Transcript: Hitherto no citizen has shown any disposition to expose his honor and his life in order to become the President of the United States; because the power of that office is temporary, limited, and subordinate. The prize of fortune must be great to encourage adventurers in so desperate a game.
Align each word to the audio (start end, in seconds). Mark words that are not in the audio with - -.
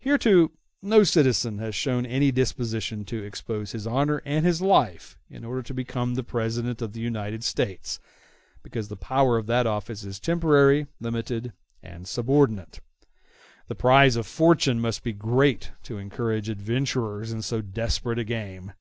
Hitherto 0.00 0.50
no 0.82 1.04
citizen 1.04 1.58
has 1.58 1.76
shown 1.76 2.04
any 2.04 2.32
disposition 2.32 3.04
to 3.04 3.22
expose 3.22 3.70
his 3.70 3.86
honor 3.86 4.20
and 4.24 4.44
his 4.44 4.60
life 4.60 5.16
in 5.30 5.44
order 5.44 5.62
to 5.62 5.72
become 5.72 6.16
the 6.16 6.24
President 6.24 6.82
of 6.82 6.92
the 6.92 6.98
United 6.98 7.44
States; 7.44 8.00
because 8.64 8.88
the 8.88 8.96
power 8.96 9.38
of 9.38 9.46
that 9.46 9.68
office 9.68 10.04
is 10.04 10.18
temporary, 10.18 10.88
limited, 10.98 11.52
and 11.84 12.08
subordinate. 12.08 12.80
The 13.68 13.76
prize 13.76 14.16
of 14.16 14.26
fortune 14.26 14.80
must 14.80 15.04
be 15.04 15.12
great 15.12 15.70
to 15.84 15.98
encourage 15.98 16.48
adventurers 16.48 17.30
in 17.30 17.40
so 17.40 17.60
desperate 17.60 18.18
a 18.18 18.24
game. 18.24 18.72